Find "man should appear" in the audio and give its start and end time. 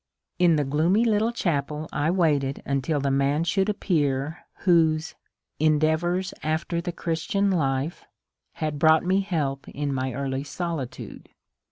3.11-4.47